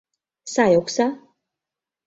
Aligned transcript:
Сай 0.53 0.71
окса. 0.79 1.07